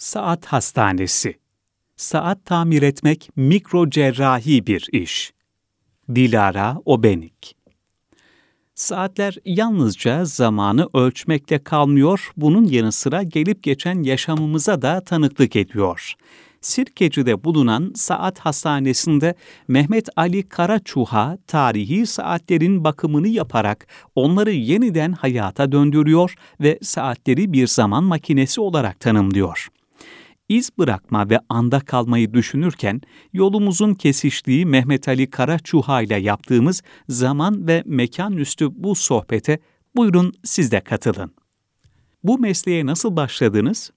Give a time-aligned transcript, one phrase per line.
[0.00, 1.34] Saat Hastanesi
[1.96, 5.32] Saat tamir etmek mikro cerrahi bir iş.
[6.14, 7.56] Dilara Obenik
[8.74, 16.14] Saatler yalnızca zamanı ölçmekle kalmıyor, bunun yanı sıra gelip geçen yaşamımıza da tanıklık ediyor.
[16.60, 19.34] Sirkeci'de bulunan saat hastanesinde
[19.68, 28.04] Mehmet Ali Karaçuha tarihi saatlerin bakımını yaparak onları yeniden hayata döndürüyor ve saatleri bir zaman
[28.04, 29.68] makinesi olarak tanımlıyor
[30.50, 33.00] iz bırakma ve anda kalmayı düşünürken
[33.32, 39.58] yolumuzun kesiştiği Mehmet Ali Karaçuha ile yaptığımız zaman ve mekan üstü bu sohbete
[39.96, 41.34] buyurun siz de katılın.
[42.24, 43.90] Bu mesleğe nasıl başladınız?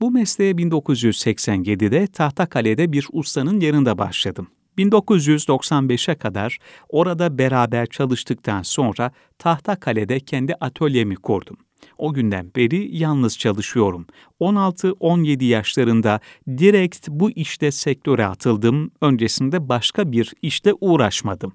[0.00, 4.48] Bu mesleğe 1987'de Tahtakale'de bir ustanın yanında başladım.
[4.78, 11.56] 1995'e kadar orada beraber çalıştıktan sonra Tahtakale'de kendi atölyemi kurdum.
[11.98, 14.06] O günden beri yalnız çalışıyorum.
[14.40, 18.90] 16-17 yaşlarında direkt bu işte sektöre atıldım.
[19.00, 21.52] Öncesinde başka bir işte uğraşmadım.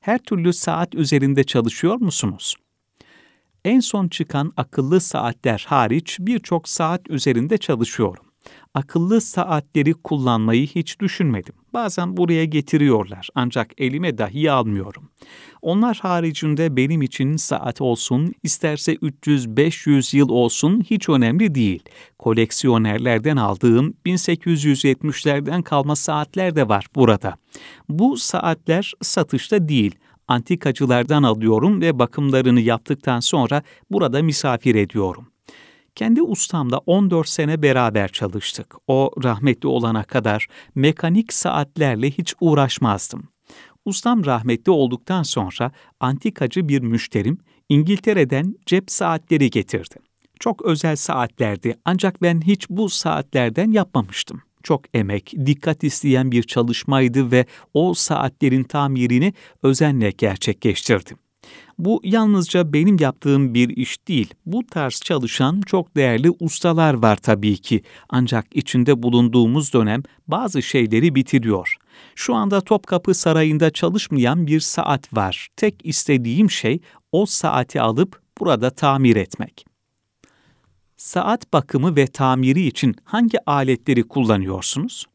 [0.00, 2.56] Her türlü saat üzerinde çalışıyor musunuz?
[3.64, 8.31] En son çıkan akıllı saatler hariç birçok saat üzerinde çalışıyorum
[8.74, 11.54] akıllı saatleri kullanmayı hiç düşünmedim.
[11.74, 15.10] Bazen buraya getiriyorlar ancak elime dahi almıyorum.
[15.62, 21.82] Onlar haricinde benim için saat olsun, isterse 300-500 yıl olsun hiç önemli değil.
[22.18, 27.36] Koleksiyonerlerden aldığım 1870'lerden kalma saatler de var burada.
[27.88, 29.94] Bu saatler satışta değil,
[30.28, 35.26] antikacılardan alıyorum ve bakımlarını yaptıktan sonra burada misafir ediyorum.
[35.94, 38.74] Kendi ustamla 14 sene beraber çalıştık.
[38.86, 43.28] O rahmetli olana kadar mekanik saatlerle hiç uğraşmazdım.
[43.84, 49.94] Ustam rahmetli olduktan sonra antikacı bir müşterim İngiltere'den cep saatleri getirdi.
[50.40, 54.42] Çok özel saatlerdi ancak ben hiç bu saatlerden yapmamıştım.
[54.62, 59.32] Çok emek, dikkat isteyen bir çalışmaydı ve o saatlerin tamirini
[59.62, 61.18] özenle gerçekleştirdim.
[61.78, 64.34] Bu yalnızca benim yaptığım bir iş değil.
[64.46, 67.82] Bu tarz çalışan çok değerli ustalar var tabii ki.
[68.08, 71.76] Ancak içinde bulunduğumuz dönem bazı şeyleri bitiriyor.
[72.14, 75.48] Şu anda Topkapı Sarayı'nda çalışmayan bir saat var.
[75.56, 76.80] Tek istediğim şey
[77.12, 79.64] o saati alıp burada tamir etmek.
[80.96, 85.06] Saat bakımı ve tamiri için hangi aletleri kullanıyorsunuz?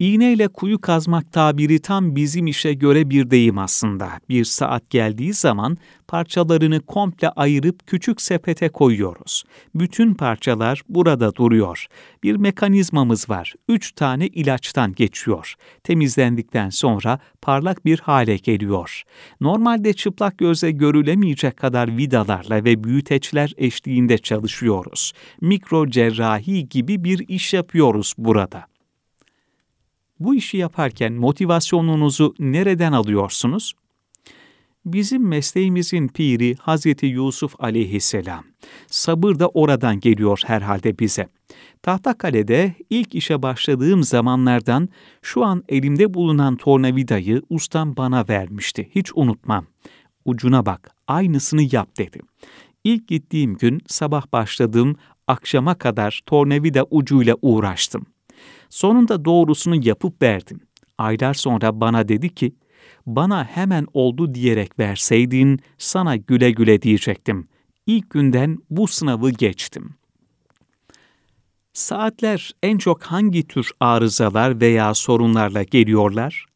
[0.00, 4.10] İğneyle kuyu kazmak tabiri tam bizim işe göre bir deyim aslında.
[4.28, 5.78] Bir saat geldiği zaman
[6.08, 9.44] parçalarını komple ayırıp küçük sepete koyuyoruz.
[9.74, 11.86] Bütün parçalar burada duruyor.
[12.22, 13.54] Bir mekanizmamız var.
[13.68, 15.54] Üç tane ilaçtan geçiyor.
[15.84, 19.02] Temizlendikten sonra parlak bir hale geliyor.
[19.40, 25.12] Normalde çıplak göze görülemeyecek kadar vidalarla ve büyüteçler eşliğinde çalışıyoruz.
[25.40, 28.69] Mikro cerrahi gibi bir iş yapıyoruz burada.
[30.20, 33.74] Bu işi yaparken motivasyonunuzu nereden alıyorsunuz?
[34.84, 38.44] Bizim mesleğimizin piri Hazreti Yusuf aleyhisselam.
[38.86, 41.28] Sabır da oradan geliyor herhalde bize.
[41.82, 44.88] Tahtakale'de ilk işe başladığım zamanlardan
[45.22, 48.90] şu an elimde bulunan tornavidayı ustam bana vermişti.
[48.94, 49.66] Hiç unutmam.
[50.24, 52.20] Ucuna bak, aynısını yap dedi.
[52.84, 58.06] İlk gittiğim gün sabah başladım, akşama kadar tornavida ucuyla uğraştım.
[58.70, 60.60] Sonunda doğrusunu yapıp verdim.
[60.98, 62.54] Aylar sonra bana dedi ki,
[63.06, 67.48] bana hemen oldu diyerek verseydin sana güle güle diyecektim.
[67.86, 69.94] İlk günden bu sınavı geçtim.
[71.72, 76.46] Saatler en çok hangi tür arızalar veya sorunlarla geliyorlar?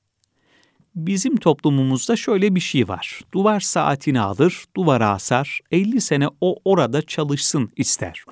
[0.97, 3.21] Bizim toplumumuzda şöyle bir şey var.
[3.35, 8.25] Duvar saatini alır, duvara asar, 50 sene o orada çalışsın ister.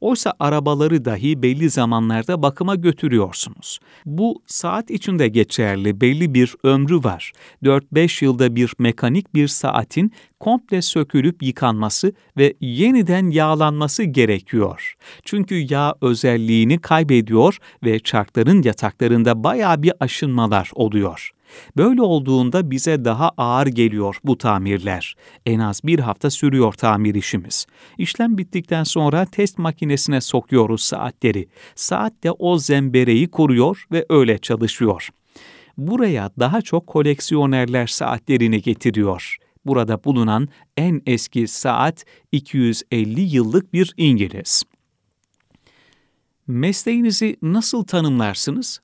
[0.00, 3.78] Oysa arabaları dahi belli zamanlarda bakıma götürüyorsunuz.
[4.06, 7.32] Bu saat içinde geçerli belli bir ömrü var.
[7.62, 14.94] 4-5 yılda bir mekanik bir saatin komple sökülüp yıkanması ve yeniden yağlanması gerekiyor.
[15.24, 21.32] Çünkü yağ özelliğini kaybediyor ve çarkların yataklarında baya bir aşınmalar oluyor.
[21.76, 25.16] Böyle olduğunda bize daha ağır geliyor bu tamirler.
[25.46, 27.66] En az bir hafta sürüyor tamir işimiz.
[27.98, 31.48] İşlem bittikten sonra test makinesine sokuyoruz saatleri.
[31.74, 35.08] Saat de o zembereyi koruyor ve öyle çalışıyor.
[35.78, 39.36] Buraya daha çok koleksiyonerler saatlerini getiriyor.
[39.64, 44.62] Burada bulunan en eski saat 250 yıllık bir İngiliz.
[46.46, 48.80] Mesleğinizi nasıl tanımlarsınız?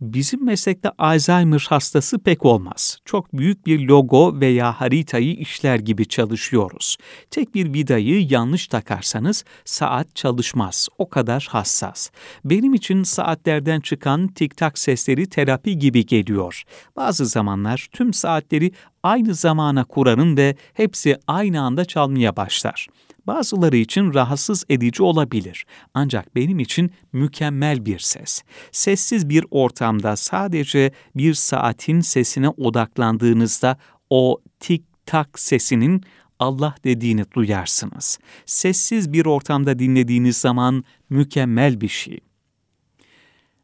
[0.00, 2.98] Bizim meslekte Alzheimer hastası pek olmaz.
[3.04, 6.96] Çok büyük bir logo veya haritayı işler gibi çalışıyoruz.
[7.30, 10.88] Tek bir vidayı yanlış takarsanız saat çalışmaz.
[10.98, 12.10] O kadar hassas.
[12.44, 16.62] Benim için saatlerden çıkan tik-tak sesleri terapi gibi geliyor.
[16.96, 18.72] Bazı zamanlar tüm saatleri
[19.02, 22.86] aynı zamana kurarım ve hepsi aynı anda çalmaya başlar.
[23.26, 25.66] Bazıları için rahatsız edici olabilir.
[25.94, 28.42] Ancak benim için mükemmel bir ses.
[28.72, 33.78] Sessiz bir ortamda sadece bir saatin sesine odaklandığınızda
[34.10, 36.02] o tik tak sesinin
[36.38, 38.18] Allah dediğini duyarsınız.
[38.46, 42.20] Sessiz bir ortamda dinlediğiniz zaman mükemmel bir şey.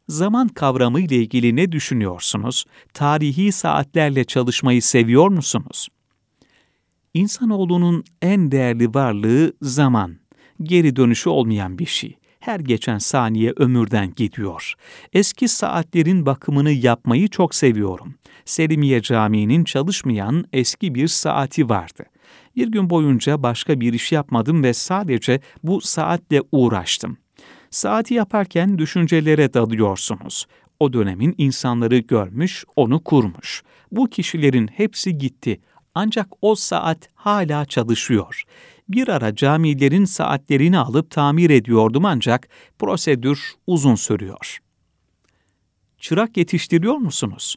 [0.07, 2.65] Zaman kavramı ile ilgili ne düşünüyorsunuz?
[2.93, 5.87] Tarihi saatlerle çalışmayı seviyor musunuz?
[7.13, 10.17] İnsanoğlunun en değerli varlığı zaman.
[10.63, 12.17] Geri dönüşü olmayan bir şey.
[12.39, 14.73] Her geçen saniye ömürden gidiyor.
[15.13, 18.15] Eski saatlerin bakımını yapmayı çok seviyorum.
[18.45, 22.03] Selimiye Camii'nin çalışmayan eski bir saati vardı.
[22.55, 27.17] Bir gün boyunca başka bir iş yapmadım ve sadece bu saatle uğraştım.
[27.69, 30.45] Saati yaparken düşüncelere dalıyorsunuz.
[30.79, 33.63] O dönemin insanları görmüş, onu kurmuş.
[33.91, 35.59] Bu kişilerin hepsi gitti
[35.95, 38.43] ancak o saat hala çalışıyor.
[38.89, 42.49] Bir ara camilerin saatlerini alıp tamir ediyordum ancak
[42.79, 44.59] prosedür uzun sürüyor.
[45.97, 47.55] Çırak yetiştiriyor musunuz?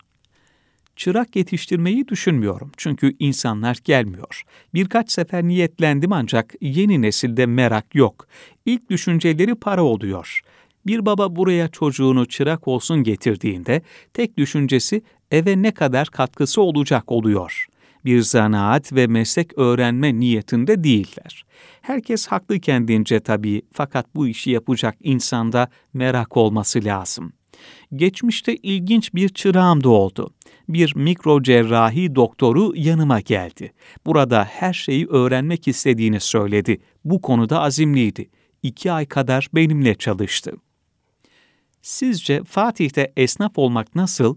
[0.97, 4.43] Çırak yetiştirmeyi düşünmüyorum çünkü insanlar gelmiyor.
[4.75, 8.27] Birkaç sefer niyetlendim ancak yeni nesilde merak yok.
[8.67, 10.41] İlk düşünceleri para oluyor.
[10.87, 13.83] Bir baba buraya çocuğunu çırak olsun getirdiğinde
[14.15, 17.67] tek düşüncesi eve ne kadar katkısı olacak oluyor
[18.07, 21.45] bir zanaat ve meslek öğrenme niyetinde değiller.
[21.83, 27.33] Herkes haklı kendince tabii fakat bu işi yapacak insanda merak olması lazım.
[27.95, 30.31] Geçmişte ilginç bir çırağım da oldu.
[30.69, 33.73] Bir mikro cerrahi doktoru yanıma geldi.
[34.07, 36.79] Burada her şeyi öğrenmek istediğini söyledi.
[37.05, 38.31] Bu konuda azimliydi.
[38.63, 40.53] İki ay kadar benimle çalıştı.
[41.83, 44.37] Sizce Fatih'te esnaf olmak nasıl?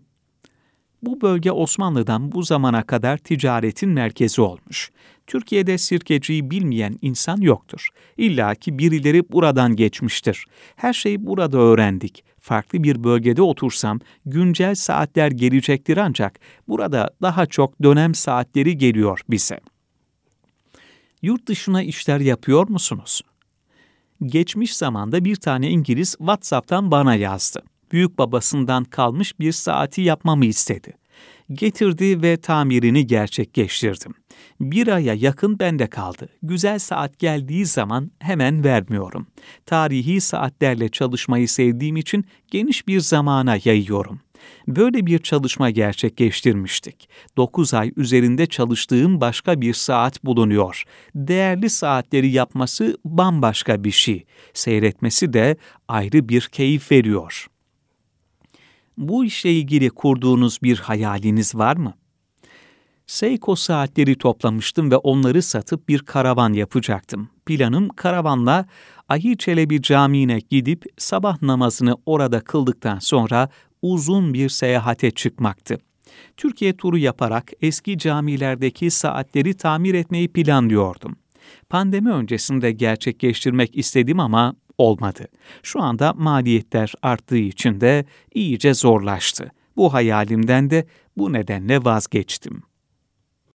[1.02, 4.92] Bu bölge Osmanlı'dan bu zamana kadar ticaretin merkezi olmuş.
[5.28, 7.88] Türkiye'de sirkeciyi bilmeyen insan yoktur.
[8.18, 10.46] İlla ki birileri buradan geçmiştir.
[10.76, 12.24] Her şeyi burada öğrendik.
[12.40, 19.60] Farklı bir bölgede otursam güncel saatler gelecektir ancak burada daha çok dönem saatleri geliyor bize.
[21.22, 23.22] Yurt dışına işler yapıyor musunuz?
[24.26, 27.62] Geçmiş zamanda bir tane İngiliz WhatsApp'tan bana yazdı
[27.92, 30.94] büyük babasından kalmış bir saati yapmamı istedi.
[31.54, 34.14] Getirdi ve tamirini gerçekleştirdim.
[34.60, 36.30] Bir aya yakın bende kaldı.
[36.44, 39.28] Güzel saat geldiği zaman hemen vermiyorum.
[39.66, 44.22] Tarihi saatlerle çalışmayı sevdiğim için geniş bir zamana yayıyorum.
[44.68, 47.10] Böyle bir çalışma gerçekleştirmiştik.
[47.38, 50.84] 9 ay üzerinde çalıştığım başka bir saat bulunuyor.
[51.16, 54.26] Değerli saatleri yapması bambaşka bir şey.
[54.54, 55.58] Seyretmesi de
[55.88, 57.59] ayrı bir keyif veriyor.''
[59.00, 61.94] Bu işle ilgili kurduğunuz bir hayaliniz var mı?
[63.08, 67.30] Seiko saatleri toplamıştım ve onları satıp bir karavan yapacaktım.
[67.46, 68.66] Planım karavanla
[69.10, 73.50] Ahi Çelebi Camii'ne gidip sabah namazını orada kıldıktan sonra
[73.82, 75.78] uzun bir seyahate çıkmaktı.
[76.38, 81.16] Türkiye turu yaparak eski camilerdeki saatleri tamir etmeyi planlıyordum.
[81.70, 85.28] Pandemi öncesinde gerçekleştirmek istedim ama olmadı.
[85.64, 89.52] Şu anda maliyetler arttığı için de iyice zorlaştı.
[89.76, 90.86] Bu hayalimden de
[91.18, 92.64] bu nedenle vazgeçtim.